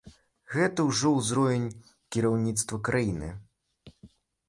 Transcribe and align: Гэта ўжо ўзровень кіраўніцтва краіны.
Гэта 0.55 0.85
ўжо 0.87 1.11
ўзровень 1.17 1.69
кіраўніцтва 2.17 2.83
краіны. 2.91 3.33